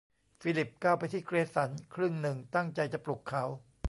[0.41, 3.43] ฟิลิปก้าวไปที่เกรสันครึ่งหนึ่งตั้งใจจะปลุกเขา